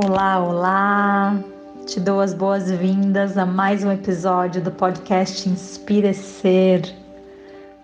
Olá, 0.00 0.38
olá! 0.38 1.40
Te 1.84 1.98
dou 1.98 2.20
as 2.20 2.32
boas-vindas 2.32 3.36
a 3.36 3.44
mais 3.44 3.82
um 3.82 3.90
episódio 3.90 4.62
do 4.62 4.70
podcast 4.70 5.48
Inspire 5.48 6.14
Ser, 6.14 6.94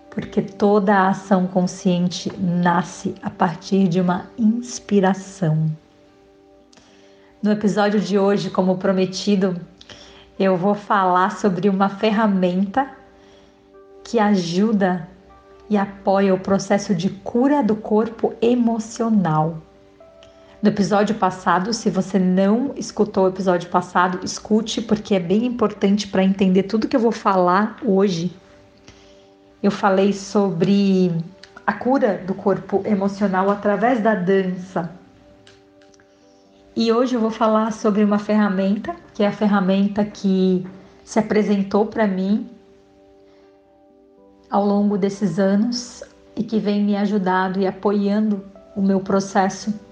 porque 0.09 0.41
toda 0.41 0.95
a 0.95 1.09
ação 1.09 1.45
consciente 1.45 2.31
nasce 2.39 3.13
a 3.21 3.29
partir 3.29 3.89
de 3.89 3.99
uma 3.99 4.27
inspiração. 4.37 5.69
No 7.43 7.51
episódio 7.51 7.99
de 7.99 8.17
hoje, 8.17 8.49
como 8.49 8.77
prometido, 8.77 9.59
eu 10.39 10.55
vou 10.55 10.73
falar 10.73 11.35
sobre 11.35 11.67
uma 11.67 11.89
ferramenta 11.89 12.89
que 14.05 14.19
ajuda 14.19 15.05
e 15.69 15.75
apoia 15.75 16.33
o 16.33 16.39
processo 16.39 16.95
de 16.95 17.09
cura 17.09 17.61
do 17.61 17.75
corpo 17.75 18.33
emocional. 18.41 19.57
No 20.65 20.71
episódio 20.71 21.13
passado, 21.13 21.71
se 21.73 21.91
você 21.91 22.17
não 22.17 22.73
escutou 22.75 23.25
o 23.25 23.27
episódio 23.27 23.69
passado, 23.69 24.25
escute, 24.25 24.81
porque 24.81 25.13
é 25.13 25.19
bem 25.19 25.45
importante 25.45 26.07
para 26.07 26.23
entender 26.23 26.63
tudo 26.63 26.87
que 26.87 26.95
eu 26.95 26.99
vou 26.99 27.11
falar 27.11 27.77
hoje. 27.85 28.35
Eu 29.61 29.69
falei 29.69 30.11
sobre 30.11 31.11
a 31.67 31.71
cura 31.71 32.17
do 32.25 32.33
corpo 32.33 32.81
emocional 32.83 33.51
através 33.51 34.01
da 34.01 34.15
dança. 34.15 34.89
E 36.75 36.91
hoje 36.91 37.13
eu 37.13 37.21
vou 37.21 37.29
falar 37.29 37.71
sobre 37.71 38.03
uma 38.03 38.17
ferramenta, 38.17 38.95
que 39.13 39.21
é 39.21 39.27
a 39.27 39.31
ferramenta 39.31 40.03
que 40.03 40.65
se 41.03 41.19
apresentou 41.19 41.85
para 41.85 42.07
mim 42.07 42.49
ao 44.49 44.65
longo 44.65 44.97
desses 44.97 45.37
anos 45.37 46.03
e 46.35 46.43
que 46.43 46.57
vem 46.57 46.83
me 46.83 46.95
ajudando 46.95 47.59
e 47.59 47.67
apoiando 47.67 48.43
o 48.75 48.81
meu 48.81 48.99
processo 48.99 49.84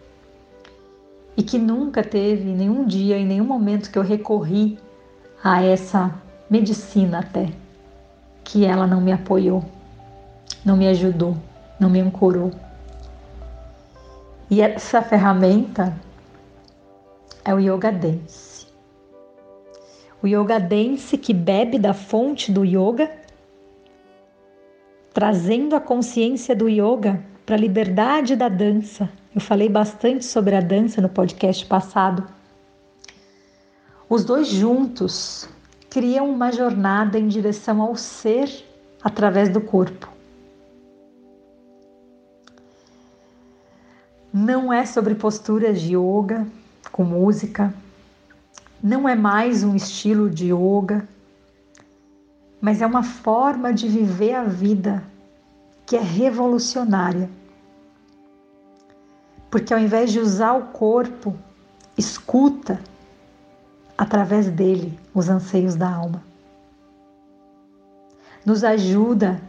e 1.35 1.43
que 1.43 1.57
nunca 1.57 2.03
teve 2.03 2.51
nenhum 2.51 2.85
dia, 2.85 3.17
em 3.17 3.25
nenhum 3.25 3.45
momento 3.45 3.91
que 3.91 3.97
eu 3.97 4.03
recorri 4.03 4.77
a 5.43 5.63
essa 5.63 6.13
medicina 6.49 7.19
até, 7.19 7.49
que 8.43 8.65
ela 8.65 8.85
não 8.85 9.01
me 9.01 9.11
apoiou, 9.11 9.63
não 10.63 10.77
me 10.77 10.87
ajudou, 10.87 11.35
não 11.79 11.89
me 11.89 11.99
ancorou. 11.99 12.51
E 14.49 14.61
essa 14.61 15.01
ferramenta 15.01 15.95
é 17.43 17.53
o 17.53 17.59
Yoga 17.59 17.91
Dance. 17.91 18.67
O 20.21 20.27
Yoga 20.27 20.59
Dance 20.59 21.17
que 21.17 21.33
bebe 21.33 21.79
da 21.79 21.93
fonte 21.93 22.51
do 22.51 22.63
yoga, 22.63 23.11
trazendo 25.13 25.75
a 25.75 25.81
consciência 25.81 26.55
do 26.55 26.69
yoga 26.69 27.21
para 27.45 27.55
a 27.55 27.59
liberdade 27.59 28.35
da 28.35 28.47
dança, 28.47 29.09
eu 29.35 29.41
falei 29.41 29.67
bastante 29.67 30.23
sobre 30.25 30.55
a 30.55 30.61
dança 30.61 31.01
no 31.01 31.09
podcast 31.09 31.65
passado. 31.65 32.25
Os 34.09 34.23
dois 34.23 34.47
juntos 34.47 35.49
criam 35.89 36.29
uma 36.29 36.51
jornada 36.51 37.19
em 37.19 37.27
direção 37.27 37.81
ao 37.81 37.95
ser 37.95 38.49
através 39.03 39.49
do 39.49 39.59
corpo. 39.59 40.07
Não 44.31 44.71
é 44.71 44.85
sobre 44.85 45.13
posturas 45.13 45.81
de 45.81 45.95
yoga 45.95 46.47
com 46.91 47.03
música, 47.03 47.73
não 48.81 49.07
é 49.07 49.15
mais 49.15 49.63
um 49.63 49.75
estilo 49.75 50.29
de 50.29 50.51
yoga, 50.53 51.07
mas 52.61 52.81
é 52.81 52.85
uma 52.85 53.03
forma 53.03 53.73
de 53.73 53.87
viver 53.87 54.33
a 54.33 54.43
vida 54.43 55.03
que 55.85 55.95
é 55.95 56.01
revolucionária 56.01 57.29
porque 59.53 59.71
ao 59.71 59.79
invés 59.79 60.11
de 60.11 60.19
usar 60.19 60.53
o 60.53 60.71
corpo, 60.71 61.37
escuta 61.95 62.81
através 63.95 64.49
dele 64.49 64.99
os 65.13 65.29
anseios 65.29 65.75
da 65.75 65.87
alma. 65.87 66.23
Nos 68.43 68.63
ajuda 68.63 69.39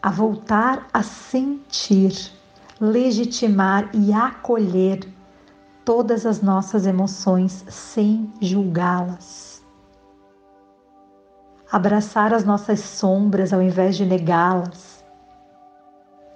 a 0.00 0.10
voltar 0.10 0.88
a 0.94 1.02
sentir, 1.02 2.32
legitimar 2.80 3.90
e 3.92 4.14
acolher 4.14 5.06
todas 5.84 6.24
as 6.24 6.40
nossas 6.40 6.86
emoções 6.86 7.66
sem 7.68 8.32
julgá-las. 8.40 9.47
Abraçar 11.70 12.32
as 12.32 12.44
nossas 12.44 12.80
sombras 12.80 13.52
ao 13.52 13.62
invés 13.62 13.96
de 13.96 14.06
negá-las 14.06 14.98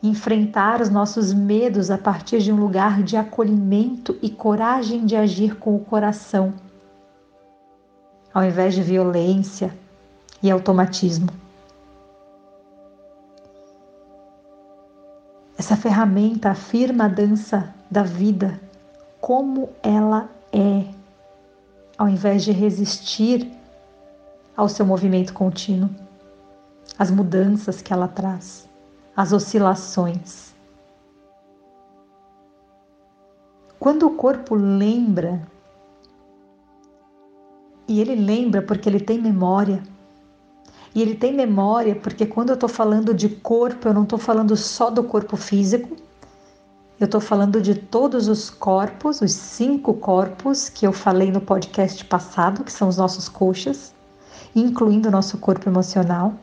enfrentar 0.03 0.81
os 0.81 0.91
nossos 0.91 1.32
medos 1.32 1.91
a 1.91 1.97
partir 1.97 2.41
de 2.41 2.53
um 2.53 2.56
lugar 2.56 3.03
de 3.03 3.16
acolhimento 3.16 4.19
e 4.20 4.28
coragem 4.28 5.06
de 5.06 5.15
agir 5.15 5.56
com 5.56 5.76
o 5.76 5.84
coração, 5.84 6.53
ao 8.34 8.43
invés 8.43 8.75
de 8.75 8.82
violência 8.82 9.72
e 10.43 10.50
automatismo. 10.50 11.28
Essa 15.56 15.76
ferramenta 15.76 16.50
afirma 16.50 17.04
a 17.04 17.09
dança 17.09 17.72
da 17.88 18.03
vida 18.03 18.60
como 19.20 19.69
ela 19.81 20.28
é, 20.53 20.84
ao 21.97 22.09
invés 22.09 22.43
de 22.43 22.50
resistir 22.50 23.49
ao 24.56 24.68
seu 24.68 24.84
movimento 24.84 25.32
contínuo, 25.32 25.90
às 26.98 27.10
mudanças 27.10 27.80
que 27.80 27.92
ela 27.92 28.08
traz 28.08 28.68
as 29.16 29.32
oscilações. 29.32 30.52
Quando 33.78 34.06
o 34.06 34.14
corpo 34.14 34.54
lembra, 34.54 35.42
e 37.88 38.00
ele 38.00 38.14
lembra 38.14 38.62
porque 38.62 38.88
ele 38.88 39.00
tem 39.00 39.20
memória, 39.20 39.82
e 40.94 41.00
ele 41.02 41.14
tem 41.14 41.34
memória 41.34 41.96
porque 41.96 42.26
quando 42.26 42.50
eu 42.50 42.54
estou 42.54 42.69
falando 42.69 43.14
de 43.14 43.28
corpo, 43.28 43.88
eu 43.88 43.94
não 43.94 44.04
estou 44.04 44.19
falando 44.19 44.56
só 44.56 44.90
do 44.90 45.02
corpo 45.02 45.36
físico, 45.36 45.96
eu 47.00 47.06
estou 47.06 47.20
falando 47.20 47.60
de 47.60 47.74
todos 47.74 48.28
os 48.28 48.48
corpos, 48.48 49.20
os 49.20 49.32
cinco 49.32 49.94
corpos 49.94 50.69
que 50.69 50.86
eu 50.86 50.92
falei 50.92 51.32
no 51.32 51.40
podcast 51.40 52.04
passado, 52.04 52.62
que 52.62 52.70
são 52.70 52.88
os 52.88 52.96
nossos 52.96 53.28
coxas, 53.28 53.91
incluindo 54.54 55.08
o 55.08 55.12
nosso 55.12 55.38
corpo 55.38 55.68
emocional. 55.68 56.34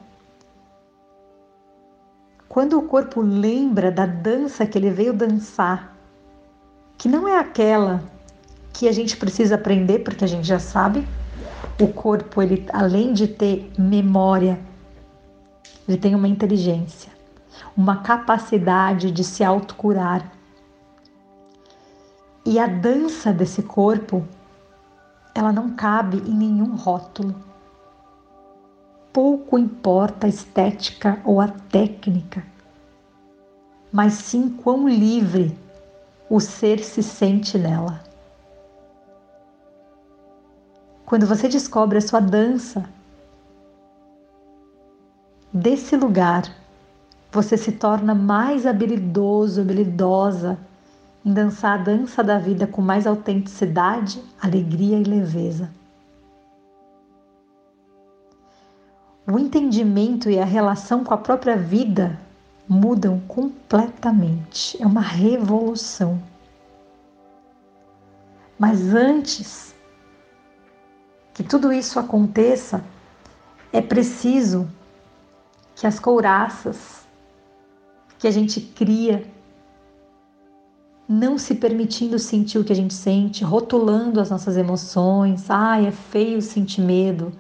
Quando 2.48 2.80
o 2.80 2.84
corpo 2.84 3.22
lembra 3.22 3.92
da 3.92 4.06
dança 4.06 4.66
que 4.66 4.78
ele 4.78 4.90
veio 4.90 5.14
dançar, 5.14 5.96
que 6.98 7.08
não 7.08 7.28
é 7.28 7.38
aquela 7.38 8.04
que 8.74 8.88
a 8.88 8.92
gente 8.92 9.16
precisa 9.18 9.56
aprender 9.56 10.00
porque 10.00 10.24
a 10.24 10.28
gente 10.28 10.48
já 10.48 10.58
sabe, 10.58 11.08
o 11.80 11.88
corpo 11.88 12.42
ele 12.42 12.66
além 12.74 13.14
de 13.14 13.28
ter 13.28 13.72
memória, 13.78 14.60
ele 15.88 15.98
tem 15.98 16.16
uma 16.16 16.28
inteligência, 16.28 17.12
uma 17.78 17.98
capacidade 17.98 19.12
de 19.12 19.24
se 19.24 19.44
autocurar. 19.44 20.32
E 22.46 22.58
a 22.58 22.66
dança 22.66 23.32
desse 23.32 23.62
corpo, 23.62 24.26
ela 25.36 25.52
não 25.52 25.76
cabe 25.76 26.18
em 26.18 26.34
nenhum 26.34 26.76
rótulo 26.76 27.49
pouco 29.12 29.58
importa 29.58 30.28
a 30.28 30.30
estética 30.30 31.20
ou 31.26 31.42
a 31.42 31.48
técnica, 31.48 32.44
mas 33.92 34.14
sim 34.14 34.50
quão 34.50 34.88
livre 34.88 35.58
o 36.30 36.40
ser 36.40 36.80
se 36.80 37.02
sente 37.02 37.58
nela. 37.58 38.04
Quando 41.06 41.26
você 41.26 41.48
descobre 41.48 41.98
a 41.98 42.02
sua 42.02 42.20
dança, 42.20 42.88
desse 45.52 45.96
lugar, 45.96 46.44
você 47.32 47.58
se 47.58 47.72
torna 47.72 48.14
mais 48.14 48.68
habilidoso, 48.68 49.62
habilidosa 49.62 50.58
em 51.26 51.34
dançar 51.34 51.80
a 51.80 51.84
dança 51.84 52.24
da 52.24 52.38
vida 52.38 52.68
com 52.68 52.82
mais 52.82 53.08
autenticidade, 53.08 54.24
alegria 54.40 54.98
e 54.98 55.04
leveza. 55.04 55.79
O 59.32 59.38
entendimento 59.38 60.30
e 60.30 60.40
a 60.40 60.46
relação 60.46 61.04
com 61.04 61.14
a 61.14 61.18
própria 61.18 61.56
vida 61.56 62.20
mudam 62.68 63.20
completamente. 63.28 64.82
É 64.82 64.86
uma 64.86 65.02
revolução. 65.02 66.22
Mas 68.58 68.94
antes 68.94 69.76
que 71.34 71.44
tudo 71.44 71.72
isso 71.72 72.00
aconteça, 72.00 72.84
é 73.72 73.82
preciso 73.82 74.70
que 75.76 75.88
as 75.88 76.00
couraças 76.00 77.08
que 78.18 78.28
a 78.28 78.32
gente 78.32 78.60
cria, 78.60 79.26
não 81.10 81.40
se 81.40 81.56
permitindo 81.56 82.20
sentir 82.20 82.60
o 82.60 82.64
que 82.64 82.72
a 82.72 82.76
gente 82.76 82.94
sente, 82.94 83.44
rotulando 83.44 84.22
as 84.22 84.30
nossas 84.30 84.56
emoções, 84.56 85.50
ai, 85.50 85.88
é 85.88 85.92
feio 85.92 86.40
sentir 86.40 86.82
medo, 86.82 87.34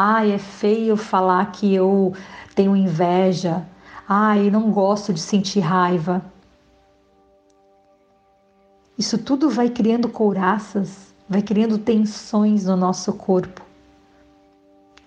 Ai, 0.00 0.30
é 0.30 0.38
feio 0.38 0.96
falar 0.96 1.50
que 1.50 1.74
eu 1.74 2.14
tenho 2.54 2.76
inveja. 2.76 3.66
Ai, 4.08 4.48
não 4.48 4.70
gosto 4.70 5.12
de 5.12 5.18
sentir 5.18 5.58
raiva. 5.58 6.24
Isso 8.96 9.18
tudo 9.18 9.50
vai 9.50 9.68
criando 9.68 10.08
couraças, 10.08 11.12
vai 11.28 11.42
criando 11.42 11.78
tensões 11.78 12.66
no 12.66 12.76
nosso 12.76 13.12
corpo. 13.12 13.60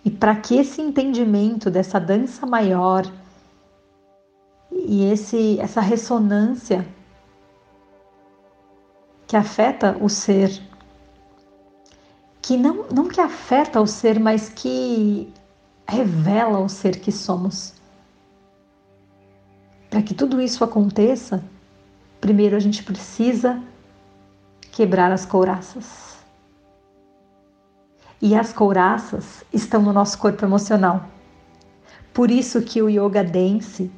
E 0.04 0.12
para 0.12 0.36
que 0.36 0.58
esse 0.58 0.82
entendimento 0.82 1.72
dessa 1.72 1.98
dança 1.98 2.46
maior 2.46 3.10
e 4.74 5.06
esse, 5.06 5.58
essa 5.62 5.80
ressonância 5.80 6.86
que 9.32 9.38
afeta 9.38 9.98
o 10.02 10.10
ser, 10.10 10.62
que 12.42 12.58
não, 12.58 12.86
não 12.94 13.08
que 13.08 13.22
afeta 13.22 13.80
o 13.80 13.88
ser, 13.88 14.20
mas 14.20 14.50
que 14.50 15.34
revela 15.88 16.60
o 16.60 16.68
ser 16.68 17.00
que 17.00 17.14
somos. 17.14 17.74
Para 19.90 20.02
que 20.02 20.14
tudo 20.14 20.42
isso 20.42 20.66
aconteça, 20.66 21.42
primeiro 22.20 22.58
a 22.58 22.60
gente 22.60 22.84
precisa 22.84 23.64
quebrar 24.70 25.14
as 25.14 25.26
couraças. 25.26 26.18
E 28.22 28.36
as 28.36 28.52
couraças 28.52 29.46
estão 29.54 29.82
no 29.82 29.94
nosso 29.94 30.18
corpo 30.18 30.44
emocional. 30.44 31.06
Por 32.14 32.30
isso 32.30 32.62
que 32.62 32.82
o 32.82 32.90
yoga 32.90 33.24
dance 33.24 33.90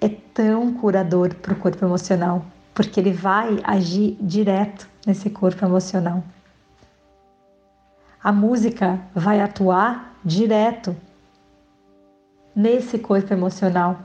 é 0.00 0.08
tão 0.08 0.72
curador 0.74 1.34
para 1.34 1.54
o 1.54 1.58
corpo 1.58 1.84
emocional, 1.84 2.46
porque 2.76 3.00
ele 3.00 3.10
vai 3.10 3.58
agir 3.64 4.18
direto 4.20 4.86
nesse 5.06 5.30
corpo 5.30 5.64
emocional. 5.64 6.22
A 8.22 8.30
música 8.30 9.00
vai 9.14 9.40
atuar 9.40 10.14
direto 10.22 10.94
nesse 12.54 12.98
corpo 12.98 13.32
emocional. 13.32 13.98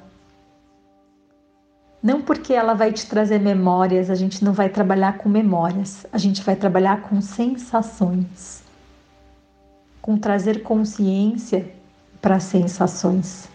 Não 2.02 2.22
porque 2.22 2.54
ela 2.54 2.74
vai 2.74 2.94
te 2.94 3.06
trazer 3.08 3.42
memórias, 3.42 4.10
a 4.10 4.16
gente 4.16 4.42
não 4.42 4.54
vai 4.54 4.70
trabalhar 4.70 5.18
com 5.18 5.28
memórias, 5.28 6.06
a 6.10 6.18
gente 6.18 6.42
vai 6.42 6.56
trabalhar 6.56 7.02
com 7.02 7.20
sensações, 7.20 8.64
com 10.02 10.18
trazer 10.18 10.64
consciência 10.64 11.70
para 12.22 12.36
as 12.38 12.44
sensações. 12.44 13.51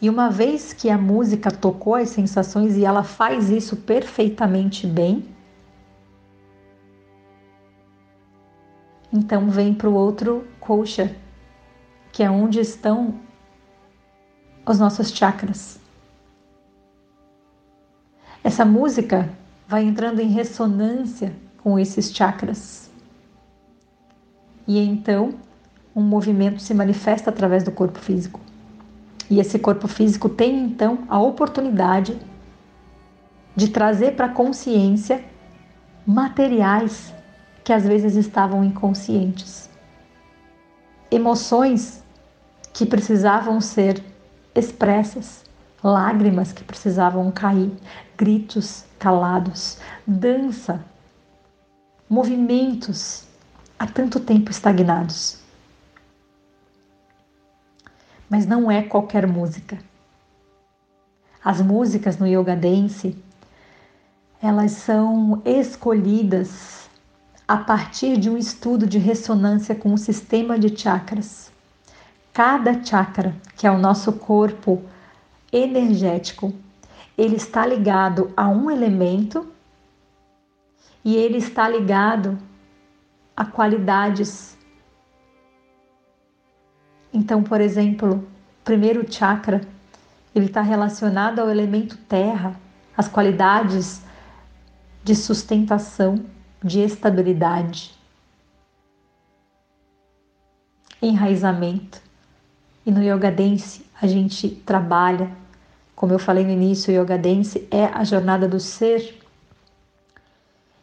E 0.00 0.08
uma 0.08 0.30
vez 0.30 0.72
que 0.72 0.88
a 0.88 0.96
música 0.96 1.50
tocou 1.50 1.94
as 1.94 2.08
sensações 2.08 2.76
e 2.76 2.84
ela 2.84 3.02
faz 3.02 3.50
isso 3.50 3.76
perfeitamente 3.76 4.86
bem, 4.86 5.28
então 9.12 9.50
vem 9.50 9.74
para 9.74 9.90
o 9.90 9.94
outro 9.94 10.46
coxa, 10.58 11.14
que 12.12 12.22
é 12.22 12.30
onde 12.30 12.60
estão 12.60 13.20
os 14.66 14.78
nossos 14.78 15.10
chakras. 15.10 15.78
Essa 18.42 18.64
música 18.64 19.28
vai 19.68 19.84
entrando 19.84 20.20
em 20.20 20.28
ressonância 20.28 21.34
com 21.58 21.78
esses 21.78 22.10
chakras. 22.10 22.90
E 24.66 24.78
então, 24.78 25.34
um 25.94 26.02
movimento 26.02 26.62
se 26.62 26.72
manifesta 26.72 27.28
através 27.28 27.64
do 27.64 27.72
corpo 27.72 27.98
físico. 27.98 28.40
E 29.30 29.38
esse 29.38 29.60
corpo 29.60 29.86
físico 29.86 30.28
tem 30.28 30.64
então 30.64 31.04
a 31.08 31.20
oportunidade 31.20 32.18
de 33.54 33.68
trazer 33.68 34.16
para 34.16 34.26
a 34.26 34.32
consciência 34.34 35.24
materiais 36.04 37.14
que 37.62 37.72
às 37.72 37.86
vezes 37.86 38.16
estavam 38.16 38.64
inconscientes. 38.64 39.70
Emoções 41.08 42.02
que 42.72 42.84
precisavam 42.84 43.60
ser 43.60 44.02
expressas, 44.52 45.44
lágrimas 45.82 46.52
que 46.52 46.64
precisavam 46.64 47.30
cair, 47.30 47.70
gritos 48.16 48.84
calados, 48.98 49.78
dança, 50.04 50.84
movimentos 52.08 53.28
há 53.78 53.86
tanto 53.86 54.18
tempo 54.18 54.50
estagnados 54.50 55.40
mas 58.30 58.46
não 58.46 58.70
é 58.70 58.82
qualquer 58.82 59.26
música. 59.26 59.76
As 61.44 61.60
músicas 61.60 62.16
no 62.16 62.26
yoga 62.26 62.54
dance, 62.54 63.16
elas 64.40 64.72
são 64.72 65.42
escolhidas 65.44 66.88
a 67.48 67.56
partir 67.56 68.16
de 68.16 68.30
um 68.30 68.36
estudo 68.36 68.86
de 68.86 68.98
ressonância 68.98 69.74
com 69.74 69.92
o 69.92 69.98
sistema 69.98 70.56
de 70.56 70.74
chakras. 70.78 71.50
Cada 72.32 72.84
chakra, 72.84 73.34
que 73.56 73.66
é 73.66 73.70
o 73.70 73.78
nosso 73.78 74.12
corpo 74.12 74.80
energético, 75.52 76.54
ele 77.18 77.34
está 77.34 77.66
ligado 77.66 78.32
a 78.36 78.48
um 78.48 78.70
elemento 78.70 79.46
e 81.04 81.16
ele 81.16 81.38
está 81.38 81.68
ligado 81.68 82.38
a 83.36 83.44
qualidades 83.44 84.56
então, 87.12 87.42
por 87.42 87.60
exemplo, 87.60 88.24
o 88.60 88.64
primeiro 88.64 89.04
chakra, 89.10 89.60
ele 90.34 90.46
está 90.46 90.62
relacionado 90.62 91.40
ao 91.40 91.50
elemento 91.50 91.96
terra, 92.08 92.54
as 92.96 93.08
qualidades 93.08 94.02
de 95.02 95.14
sustentação, 95.14 96.24
de 96.62 96.80
estabilidade, 96.80 97.92
enraizamento. 101.02 102.00
E 102.86 102.92
no 102.92 103.02
Yoga 103.02 103.30
Dance 103.30 103.84
a 104.00 104.06
gente 104.06 104.48
trabalha, 104.48 105.30
como 105.96 106.12
eu 106.12 106.18
falei 106.18 106.44
no 106.44 106.50
início, 106.50 106.92
o 106.92 107.02
Yoga 107.02 107.18
Dance 107.18 107.66
é 107.70 107.86
a 107.86 108.04
jornada 108.04 108.46
do 108.46 108.60
ser. 108.60 109.18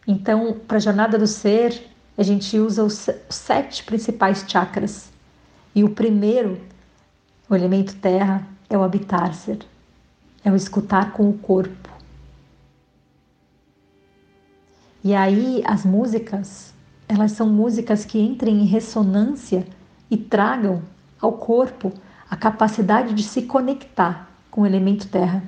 Então, 0.05 0.57
para 0.67 0.77
a 0.77 0.81
jornada 0.81 1.17
do 1.17 1.27
ser, 1.27 1.89
a 2.17 2.23
gente 2.23 2.57
usa 2.57 2.83
os 2.83 3.09
sete 3.29 3.83
principais 3.83 4.43
chakras 4.47 5.09
e 5.77 5.83
o 5.83 5.89
primeiro, 5.89 6.59
o 7.47 7.53
elemento 7.53 7.95
terra, 7.97 8.47
é 8.67 8.75
o 8.75 8.81
habitar-ser, 8.81 9.59
é 10.43 10.51
o 10.51 10.55
escutar 10.55 11.13
com 11.13 11.29
o 11.29 11.37
corpo. 11.37 11.87
E 15.03 15.13
aí 15.13 15.61
as 15.67 15.85
músicas, 15.85 16.73
elas 17.07 17.33
são 17.33 17.47
músicas 17.47 18.05
que 18.05 18.17
entrem 18.19 18.63
em 18.63 18.65
ressonância 18.65 19.67
e 20.09 20.17
tragam 20.17 20.81
ao 21.21 21.33
corpo 21.33 21.93
a 22.27 22.35
capacidade 22.35 23.13
de 23.13 23.21
se 23.21 23.43
conectar 23.43 24.31
com 24.49 24.61
o 24.61 24.65
elemento 24.65 25.07
terra, 25.07 25.43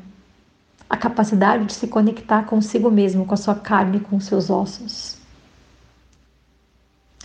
a 0.87 0.95
capacidade 0.95 1.65
de 1.65 1.73
se 1.73 1.87
conectar 1.87 2.43
consigo 2.43 2.91
mesmo, 2.91 3.25
com 3.25 3.33
a 3.33 3.37
sua 3.37 3.55
carne, 3.55 3.99
com 3.99 4.17
os 4.17 4.25
seus 4.25 4.51
ossos, 4.51 5.17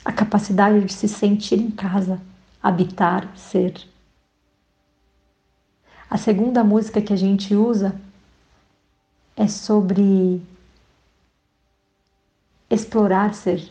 a 0.02 0.10
capacidade 0.10 0.82
de 0.82 0.92
se 0.94 1.06
sentir 1.06 1.60
em 1.60 1.70
casa 1.70 2.18
habitar, 2.64 3.28
ser. 3.36 3.74
A 6.08 6.16
segunda 6.16 6.64
música 6.64 7.02
que 7.02 7.12
a 7.12 7.16
gente 7.16 7.54
usa 7.54 7.94
é 9.36 9.46
sobre 9.46 10.40
explorar 12.70 13.34
ser. 13.34 13.70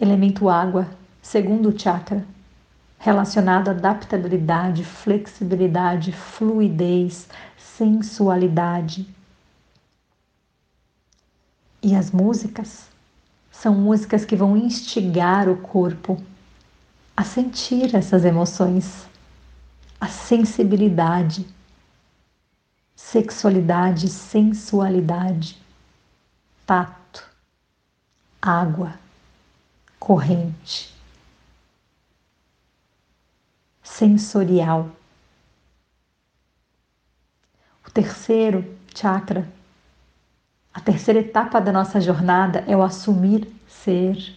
Elemento 0.00 0.48
água, 0.48 0.88
segundo 1.20 1.78
chakra, 1.78 2.24
relacionado 2.98 3.68
à 3.68 3.72
adaptabilidade, 3.72 4.82
flexibilidade, 4.82 6.10
fluidez, 6.10 7.28
sensualidade. 7.58 9.06
E 11.82 11.94
as 11.94 12.10
músicas 12.10 12.88
são 13.50 13.74
músicas 13.74 14.24
que 14.24 14.34
vão 14.34 14.56
instigar 14.56 15.50
o 15.50 15.58
corpo 15.58 16.16
a 17.18 17.24
sentir 17.24 17.96
essas 17.96 18.24
emoções, 18.24 19.04
a 20.00 20.06
sensibilidade, 20.06 21.44
sexualidade, 22.94 24.06
sensualidade, 24.06 25.60
tato, 26.64 27.28
água, 28.40 28.94
corrente, 29.98 30.94
sensorial. 33.82 34.88
O 37.84 37.90
terceiro 37.90 38.78
chakra, 38.94 39.52
a 40.72 40.78
terceira 40.78 41.18
etapa 41.18 41.60
da 41.60 41.72
nossa 41.72 42.00
jornada 42.00 42.60
é 42.68 42.76
o 42.76 42.82
assumir 42.84 43.52
ser, 43.66 44.36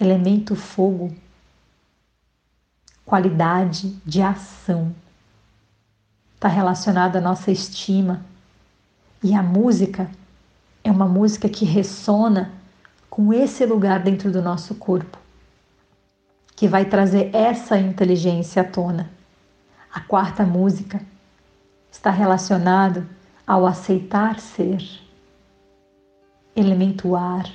elemento 0.00 0.56
fogo 0.56 1.14
qualidade 3.08 3.98
de 4.04 4.20
ação. 4.20 4.94
Está 6.34 6.46
relacionado 6.46 7.16
à 7.16 7.20
nossa 7.22 7.50
estima. 7.50 8.20
E 9.24 9.34
a 9.34 9.42
música 9.42 10.10
é 10.84 10.90
uma 10.90 11.08
música 11.08 11.48
que 11.48 11.64
ressona 11.64 12.52
com 13.08 13.32
esse 13.32 13.64
lugar 13.64 14.00
dentro 14.00 14.30
do 14.30 14.42
nosso 14.42 14.74
corpo, 14.74 15.18
que 16.54 16.68
vai 16.68 16.84
trazer 16.84 17.34
essa 17.34 17.78
inteligência 17.78 18.60
à 18.60 18.64
tona. 18.64 19.10
A 19.90 20.00
quarta 20.00 20.44
música 20.44 21.00
está 21.90 22.10
relacionado 22.10 23.08
ao 23.46 23.66
aceitar 23.66 24.38
ser 24.38 24.86
elemento 26.54 27.16
ar, 27.16 27.50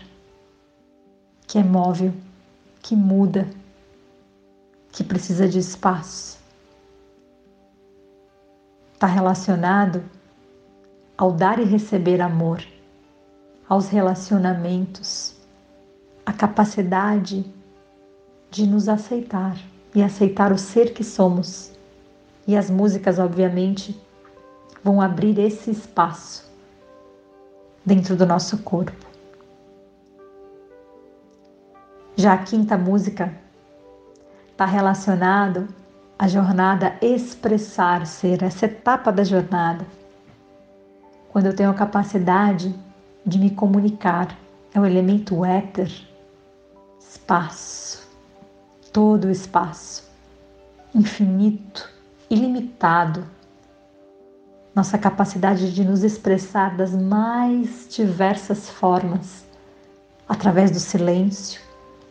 que 1.46 1.60
é 1.60 1.64
móvel, 1.64 2.12
que 2.82 2.96
muda, 2.96 3.48
que 4.94 5.04
precisa 5.04 5.48
de 5.50 5.58
espaço. 5.58 6.38
Está 8.94 9.08
relacionado 9.08 10.04
ao 11.18 11.32
dar 11.32 11.60
e 11.60 11.64
receber 11.64 12.22
amor, 12.22 12.64
aos 13.68 13.90
relacionamentos, 13.90 15.36
a 16.24 16.32
capacidade 16.32 17.44
de 18.52 18.68
nos 18.68 18.88
aceitar 18.88 19.58
e 19.96 20.04
aceitar 20.04 20.52
o 20.52 20.58
ser 20.60 20.94
que 20.94 21.04
somos. 21.04 21.72
E 22.46 22.56
as 22.56 22.70
músicas, 22.70 23.18
obviamente, 23.18 24.00
vão 24.84 25.02
abrir 25.02 25.40
esse 25.40 25.72
espaço 25.72 26.48
dentro 27.84 28.16
do 28.16 28.28
nosso 28.28 28.60
corpo. 28.60 29.08
Já 32.16 32.34
a 32.34 32.38
quinta 32.38 32.78
música 32.78 33.34
está 34.54 34.66
relacionado 34.66 35.68
à 36.18 36.28
jornada 36.28 36.96
expressar 37.02 38.06
ser, 38.06 38.44
essa 38.44 38.66
etapa 38.66 39.12
da 39.12 39.24
jornada. 39.24 39.86
Quando 41.30 41.48
eu 41.48 41.56
tenho 41.56 41.72
a 41.72 41.74
capacidade 41.74 42.74
de 43.26 43.40
me 43.40 43.50
comunicar, 43.50 44.38
é 44.72 44.80
o 44.80 44.86
elemento 44.86 45.44
éter, 45.44 45.92
espaço, 47.00 48.08
todo 48.92 49.26
o 49.26 49.32
espaço, 49.32 50.08
infinito, 50.94 51.90
ilimitado. 52.30 53.26
Nossa 54.76 55.00
capacidade 55.00 55.74
de 55.74 55.84
nos 55.84 56.04
expressar 56.04 56.78
das 56.78 56.94
mais 56.94 57.88
diversas 57.90 58.70
formas, 58.70 59.44
através 60.30 60.70
do 60.70 60.80
silêncio, 60.80 61.60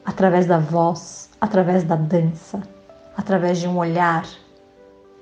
através 0.05 0.47
da 0.47 0.59
voz, 0.59 1.31
através 1.41 1.85
da 1.85 1.97
dança, 1.97 2.61
através 3.17 3.59
de 3.59 3.69
um 3.69 3.79
olhar, 3.79 4.27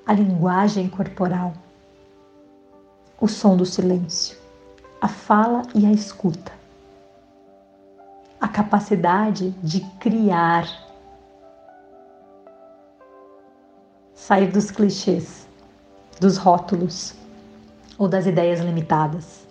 a 0.05 0.13
linguagem 0.13 0.89
corporal, 0.89 1.53
o 3.19 3.27
som 3.27 3.55
do 3.55 3.65
silêncio, 3.65 4.37
a 4.99 5.07
fala 5.07 5.61
e 5.75 5.85
a 5.85 5.91
escuta, 5.91 6.51
a 8.39 8.47
capacidade 8.47 9.51
de 9.63 9.81
criar, 9.99 10.65
sair 14.15 14.51
dos 14.51 14.71
clichês, 14.71 15.47
dos 16.19 16.37
rótulos 16.37 17.13
ou 17.97 18.07
das 18.07 18.25
ideias 18.25 18.59
limitadas. 18.59 19.47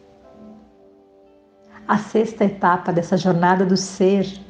A 1.87 1.99
sexta 1.99 2.45
etapa 2.45 2.93
dessa 2.93 3.17
jornada 3.17 3.65
do 3.65 3.77
ser 3.77 4.41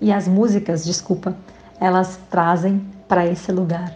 e 0.00 0.12
as 0.12 0.28
músicas, 0.28 0.84
desculpa, 0.84 1.36
elas 1.80 2.18
trazem 2.30 2.84
para 3.08 3.26
esse 3.26 3.50
lugar. 3.52 3.94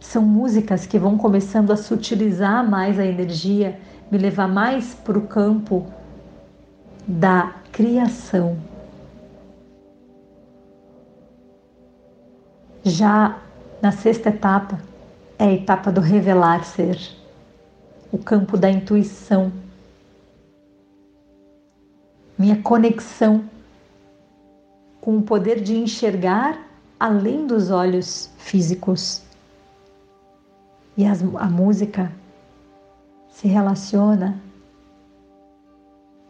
São 0.00 0.22
músicas 0.22 0.84
que 0.84 0.98
vão 0.98 1.16
começando 1.16 1.72
a 1.72 1.76
sutilizar 1.76 2.68
mais 2.68 2.98
a 2.98 3.04
energia, 3.04 3.78
me 4.10 4.18
levar 4.18 4.48
mais 4.48 4.94
para 4.94 5.18
o 5.18 5.26
campo 5.26 5.86
da 7.06 7.54
criação. 7.70 8.58
Já 12.82 13.38
na 13.80 13.92
sexta 13.92 14.28
etapa, 14.28 14.78
é 15.38 15.44
a 15.44 15.52
etapa 15.52 15.90
do 15.90 16.00
revelar 16.00 16.64
ser, 16.64 16.98
o 18.10 18.18
campo 18.18 18.56
da 18.56 18.70
intuição, 18.70 19.52
minha 22.36 22.60
conexão 22.60 23.44
com 25.02 25.18
o 25.18 25.22
poder 25.22 25.60
de 25.60 25.76
enxergar 25.76 26.64
além 26.98 27.44
dos 27.44 27.72
olhos 27.72 28.30
físicos. 28.38 29.20
E 30.96 31.04
as, 31.04 31.20
a 31.20 31.46
música 31.46 32.12
se 33.28 33.48
relaciona 33.48 34.40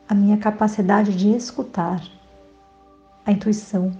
à 0.08 0.14
minha 0.14 0.38
capacidade 0.38 1.14
de 1.14 1.36
escutar, 1.36 2.02
a 3.26 3.30
intuição, 3.30 3.92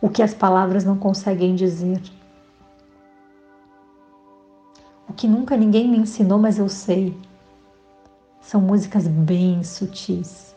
o 0.00 0.08
que 0.08 0.22
as 0.22 0.32
palavras 0.32 0.84
não 0.84 0.96
conseguem 0.96 1.56
dizer. 1.56 2.00
O 5.08 5.12
que 5.12 5.26
nunca 5.26 5.56
ninguém 5.56 5.88
me 5.88 5.98
ensinou, 5.98 6.38
mas 6.38 6.56
eu 6.56 6.68
sei. 6.68 7.18
São 8.40 8.60
músicas 8.60 9.08
bem 9.08 9.64
sutis 9.64 10.53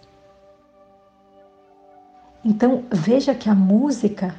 então 2.47 2.85
veja 2.89 3.35
que 3.35 3.49
a 3.49 3.53
música 3.53 4.33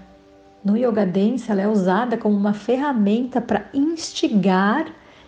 no 0.65 0.79
Yoga 0.79 1.05
Dance 1.05 1.51
ela 1.51 1.61
é 1.61 1.69
usada 1.69 2.17
como 2.17 2.35
uma 2.35 2.55
ferramenta 2.55 3.39
para 3.39 3.67
instigar 3.75 4.87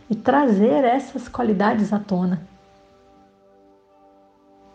e 0.09 0.15
trazer 0.15 0.83
essas 0.83 1.29
qualidades 1.29 1.93
à 1.93 1.99
tona. 1.99 2.41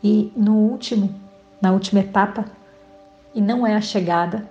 E 0.04 0.32
no 0.38 0.54
último, 0.54 1.20
na 1.60 1.72
última 1.72 2.02
etapa, 2.02 2.46
e 3.34 3.42
não 3.42 3.66
é 3.66 3.76
a 3.76 3.82
chegada, 3.82 4.48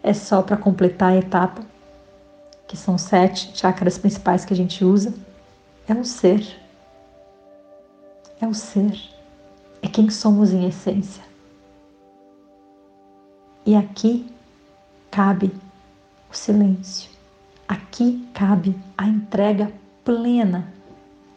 é 0.00 0.14
só 0.14 0.40
para 0.40 0.56
completar 0.56 1.10
a 1.10 1.16
etapa, 1.16 1.62
que 2.68 2.76
são 2.76 2.96
sete 2.96 3.50
chakras 3.58 3.98
principais 3.98 4.44
que 4.44 4.54
a 4.54 4.56
gente 4.56 4.84
usa, 4.84 5.12
é 5.88 5.92
o 5.92 6.04
ser. 6.04 6.46
É 8.40 8.46
o 8.46 8.54
ser. 8.54 8.96
É 9.82 9.88
quem 9.88 10.08
somos 10.08 10.52
em 10.52 10.68
essência. 10.68 11.29
E 13.66 13.76
aqui 13.76 14.26
cabe 15.10 15.52
o 16.30 16.36
silêncio. 16.36 17.10
Aqui 17.68 18.26
cabe 18.32 18.74
a 18.96 19.06
entrega 19.06 19.72
plena 20.02 20.72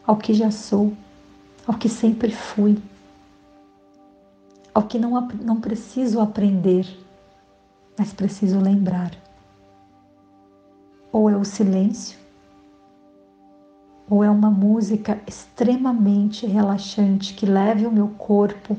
ao 0.06 0.18
que 0.18 0.34
já 0.34 0.50
sou, 0.50 0.94
ao 1.68 1.76
que 1.76 1.90
sempre 1.90 2.32
fui, 2.32 2.82
ao 4.74 4.84
que 4.84 4.98
não, 4.98 5.28
não 5.42 5.60
preciso 5.60 6.20
aprender, 6.20 6.88
mas 7.98 8.14
preciso 8.14 8.60
lembrar. 8.60 9.12
Ou 11.12 11.30
é 11.30 11.36
o 11.36 11.44
silêncio, 11.44 12.18
ou 14.10 14.24
é 14.24 14.30
uma 14.30 14.50
música 14.50 15.22
extremamente 15.28 16.46
relaxante 16.46 17.34
que 17.34 17.46
leve 17.46 17.86
o 17.86 17.92
meu 17.92 18.08
corpo 18.10 18.78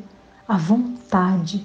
à 0.48 0.56
vontade 0.56 1.64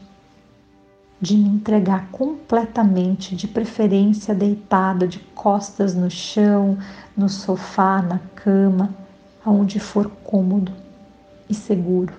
de 1.21 1.35
me 1.35 1.49
entregar 1.49 2.07
completamente, 2.11 3.35
de 3.35 3.47
preferência 3.47 4.33
deitada, 4.33 5.07
de 5.07 5.19
costas 5.19 5.93
no 5.93 6.09
chão, 6.09 6.77
no 7.15 7.27
sofá, 7.27 8.01
na 8.01 8.19
cama, 8.35 8.93
aonde 9.45 9.79
for 9.79 10.09
cômodo 10.23 10.71
e 11.49 11.53
seguro. 11.53 12.13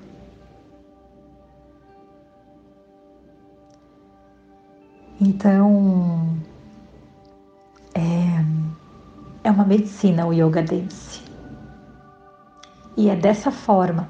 Então, 5.19 6.37
é, 7.95 8.45
é 9.45 9.51
uma 9.51 9.65
medicina 9.65 10.27
o 10.27 10.33
Yoga 10.33 10.63
Dance. 10.63 11.23
E 12.97 13.09
é 13.09 13.17
dessa 13.17 13.51
forma, 13.51 14.09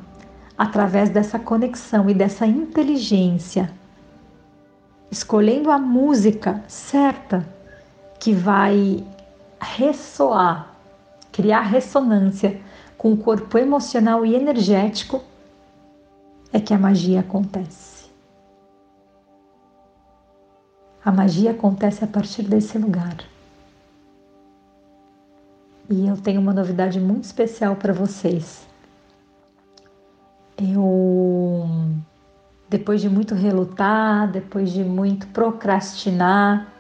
através 0.59 1.11
dessa 1.11 1.39
conexão 1.39 2.11
e 2.11 2.15
dessa 2.15 2.47
inteligência 2.47 3.73
escolhendo 5.11 5.71
a 5.71 5.79
música 5.79 6.63
certa 6.69 7.47
que 8.19 8.33
vai 8.33 9.05
ressoar, 9.61 10.75
criar 11.33 11.63
ressonância 11.63 12.61
com 12.97 13.13
o 13.13 13.17
corpo 13.17 13.59
emocional 13.59 14.25
e 14.25 14.35
energético, 14.35 15.23
é 16.53 16.61
que 16.61 16.75
a 16.75 16.79
magia 16.79 17.21
acontece. 17.21 18.11
A 21.05 21.11
magia 21.11 21.53
acontece 21.53 22.05
a 22.05 22.07
partir 22.07 22.43
desse 22.43 22.77
lugar. 22.77 23.17
E 25.89 26.07
eu 26.07 26.17
tenho 26.17 26.41
uma 26.41 26.53
novidade 26.53 27.01
muito 27.01 27.25
especial 27.25 27.75
para 27.75 27.93
vocês. 27.93 28.67
Eu 30.59 31.67
depois 32.71 33.01
de 33.01 33.11
muito 33.11 33.35
relutar, 33.35 34.31
depois 34.31 34.71
de 34.71 34.85
muito 34.85 35.27
procrastinar, 35.27 36.73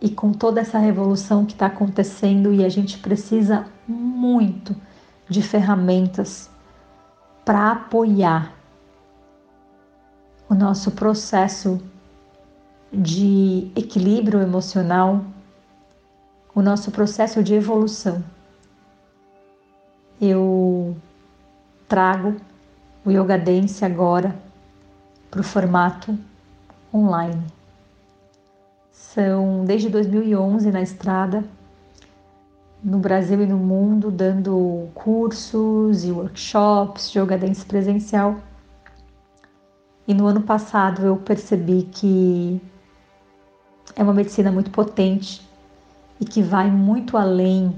e 0.00 0.08
com 0.08 0.32
toda 0.32 0.62
essa 0.62 0.78
revolução 0.78 1.44
que 1.44 1.52
está 1.52 1.66
acontecendo, 1.66 2.54
e 2.54 2.64
a 2.64 2.68
gente 2.70 2.98
precisa 2.98 3.66
muito 3.86 4.74
de 5.28 5.42
ferramentas 5.42 6.50
para 7.44 7.72
apoiar 7.72 8.54
o 10.48 10.54
nosso 10.54 10.90
processo 10.92 11.78
de 12.92 13.70
equilíbrio 13.76 14.40
emocional, 14.40 15.22
o 16.54 16.62
nosso 16.62 16.90
processo 16.90 17.42
de 17.42 17.54
evolução. 17.54 18.24
eu 20.20 20.96
trago 21.88 22.36
o 23.04 23.10
Yoga 23.10 23.36
Dance 23.36 23.84
agora 23.84 24.34
para 25.30 25.40
o 25.40 25.44
formato 25.44 26.16
online. 26.94 27.42
São 28.92 29.64
desde 29.64 29.88
2011 29.88 30.70
na 30.70 30.82
estrada, 30.82 31.44
no 32.82 32.98
Brasil 32.98 33.42
e 33.42 33.46
no 33.46 33.56
mundo, 33.56 34.10
dando 34.10 34.88
cursos 34.94 36.04
e 36.04 36.12
workshops 36.12 37.10
de 37.10 37.18
Yoga 37.18 37.36
Dance 37.36 37.64
presencial. 37.64 38.36
E 40.06 40.14
no 40.14 40.26
ano 40.26 40.42
passado 40.42 41.04
eu 41.04 41.16
percebi 41.16 41.82
que 41.82 42.60
é 43.96 44.02
uma 44.02 44.14
medicina 44.14 44.52
muito 44.52 44.70
potente 44.70 45.46
e 46.20 46.24
que 46.24 46.40
vai 46.40 46.70
muito 46.70 47.16
além. 47.16 47.74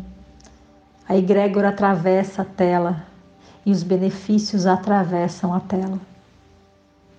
A 1.09 1.17
egrégora 1.17 1.71
atravessa 1.71 2.43
a 2.43 2.45
tela 2.45 3.14
e 3.65 3.71
os 3.71 3.83
benefícios 3.83 4.67
atravessam 4.67 5.55
a 5.55 5.61
tela. 5.61 5.99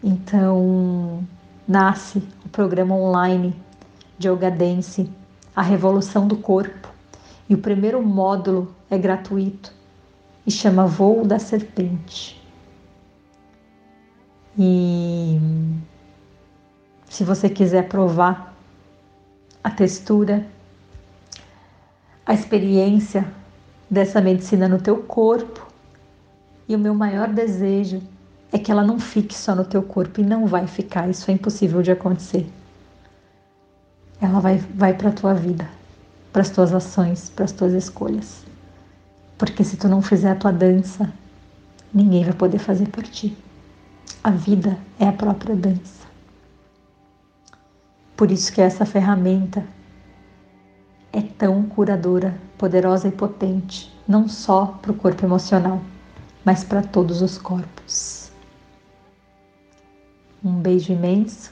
Então, 0.04 1.26
nasce 1.68 2.20
o 2.46 2.50
programa 2.50 2.96
online 2.96 3.56
de 4.18 4.28
Yoga 4.28 4.52
Dance, 4.52 5.10
A 5.56 5.62
Revolução 5.62 6.28
do 6.28 6.38
Corpo. 6.38 6.90
E 7.50 7.56
o 7.56 7.58
primeiro 7.58 8.02
módulo 8.02 8.74
é 8.90 8.98
gratuito 8.98 9.72
e 10.46 10.52
chama 10.52 10.86
Voo 10.86 11.26
da 11.26 11.40
Serpente. 11.40 12.42
E 14.58 15.40
se 17.10 17.24
você 17.24 17.50
quiser 17.50 17.88
provar 17.88 18.54
a 19.64 19.70
textura, 19.70 20.46
a 22.26 22.34
experiência 22.34 23.26
dessa 23.90 24.22
medicina 24.22 24.68
no 24.68 24.80
teu 24.80 24.98
corpo, 24.98 25.65
e 26.68 26.76
o 26.76 26.80
meu 26.80 26.94
maior 26.94 27.28
desejo 27.28 28.02
é 28.52 28.58
que 28.58 28.72
ela 28.72 28.84
não 28.84 29.00
fique 29.00 29.36
só 29.36 29.54
no 29.54 29.66
teu 29.66 29.84
corpo 29.84 30.22
e 30.22 30.24
não 30.24 30.48
vai 30.48 30.66
ficar, 30.68 31.10
isso 31.10 31.30
é 31.30 31.34
impossível 31.34 31.82
de 31.82 31.92
acontecer. 31.92 32.50
Ela 34.22 34.40
vai, 34.40 34.58
vai 34.58 34.94
para 34.94 35.10
a 35.10 35.14
tua 35.14 35.34
vida, 35.34 35.70
para 36.32 36.42
as 36.42 36.50
tuas 36.50 36.74
ações, 36.74 37.30
para 37.30 37.46
as 37.46 37.52
tuas 37.52 37.74
escolhas. 37.74 38.46
Porque 39.38 39.64
se 39.64 39.78
tu 39.78 39.90
não 39.90 40.02
fizer 40.02 40.32
a 40.32 40.36
tua 40.36 40.52
dança, 40.52 41.12
ninguém 41.94 42.24
vai 42.24 42.34
poder 42.34 42.60
fazer 42.60 42.88
por 42.88 43.04
ti. 43.04 43.38
A 44.24 44.32
vida 44.32 44.78
é 45.00 45.08
a 45.08 45.14
própria 45.14 45.56
dança. 45.56 46.06
Por 48.16 48.32
isso 48.32 48.54
que 48.54 48.62
essa 48.62 48.86
ferramenta 48.86 49.66
é 51.12 51.22
tão 51.22 51.64
curadora, 51.64 52.36
poderosa 52.58 53.10
e 53.10 53.12
potente, 53.12 53.94
não 54.08 54.30
só 54.30 54.78
para 54.82 54.92
o 54.92 54.96
corpo 54.96 55.26
emocional, 55.26 55.82
mas 56.46 56.64
para 56.64 56.84
todos 56.84 57.24
os 57.24 57.40
corpos. 57.40 58.30
Um 60.44 60.54
beijo 60.54 60.94
imenso 60.94 61.52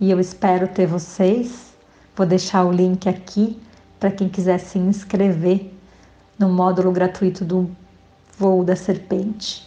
e 0.00 0.10
eu 0.10 0.18
espero 0.18 0.66
ter 0.66 0.88
vocês. 0.88 1.72
Vou 2.16 2.26
deixar 2.26 2.64
o 2.64 2.72
link 2.72 3.08
aqui 3.08 3.56
para 4.00 4.10
quem 4.10 4.28
quiser 4.28 4.58
se 4.58 4.78
inscrever 4.78 5.72
no 6.36 6.48
módulo 6.48 6.90
gratuito 6.90 7.44
do 7.44 7.70
Voo 8.36 8.64
da 8.64 8.74
Serpente. 8.74 9.64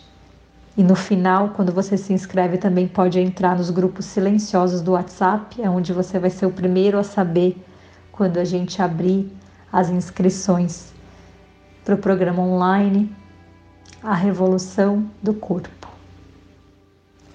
E 0.78 0.84
no 0.84 0.96
final, 0.96 1.50
quando 1.50 1.72
você 1.72 1.98
se 1.98 2.13
inscreve, 2.13 2.58
também 2.58 2.88
pode 2.88 3.20
entrar 3.20 3.58
nos 3.58 3.70
grupos 3.70 4.06
silenciosos 4.06 4.82
do 4.82 4.91
WhatsApp, 4.91 5.62
é 5.62 5.70
onde 5.70 5.94
você 5.94 6.20
vai 6.20 6.30
ser 6.30 6.46
o 6.46 6.52
primeiro 6.52 7.00
a 7.00 7.04
saber 7.04 7.58
quando 8.12 8.38
a 8.38 8.44
gente 8.44 8.82
abrir 8.82 9.32
as 9.72 9.89
inscrições 9.89 10.94
para 11.84 11.96
o 11.96 11.98
programa 11.98 12.44
online 12.44 13.13
A 14.02 14.14
Revolução 14.14 15.12
do 15.22 15.34
Corpo. 15.34 15.90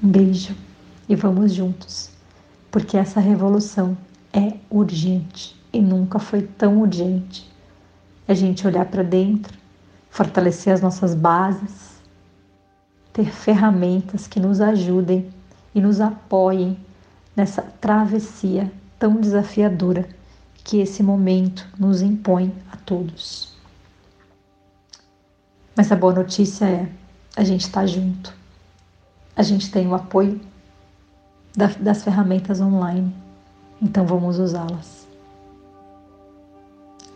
Um 0.03 0.09
beijo 0.09 0.57
e 1.07 1.14
vamos 1.14 1.53
juntos, 1.53 2.09
porque 2.70 2.96
essa 2.96 3.20
revolução 3.20 3.94
é 4.33 4.55
urgente 4.70 5.55
e 5.70 5.83
nunca 5.83 6.18
foi 6.18 6.40
tão 6.40 6.81
urgente. 6.81 7.46
A 8.27 8.33
gente 8.33 8.66
olhar 8.66 8.87
para 8.87 9.03
dentro, 9.03 9.59
fortalecer 10.09 10.72
as 10.72 10.81
nossas 10.81 11.14
bases, 11.14 12.00
ter 13.12 13.27
ferramentas 13.27 14.27
que 14.27 14.40
nos 14.40 14.62
ajudem 14.62 15.29
e 15.74 15.83
nos 15.83 16.00
apoiem 16.00 16.79
nessa 17.37 17.61
travessia 17.61 18.72
tão 18.98 19.16
desafiadora 19.20 20.09
que 20.64 20.79
esse 20.79 21.03
momento 21.03 21.68
nos 21.79 22.00
impõe 22.00 22.55
a 22.72 22.77
todos. 22.79 23.53
Mas 25.76 25.90
a 25.90 25.96
boa 25.96 26.12
notícia 26.12 26.64
é: 26.64 26.88
a 27.37 27.44
gente 27.44 27.62
está 27.62 27.87
junto, 27.87 28.32
a 29.37 29.42
gente 29.42 29.70
tem 29.70 29.87
o 29.87 29.94
apoio 29.94 30.40
das 31.78 32.02
ferramentas 32.02 32.60
online, 32.60 33.14
então 33.80 34.06
vamos 34.06 34.38
usá-las. 34.38 35.06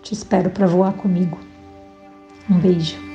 Te 0.02 0.14
espero 0.14 0.50
para 0.50 0.66
voar 0.66 0.92
comigo. 0.94 1.38
Um 2.48 2.58
beijo. 2.58 3.07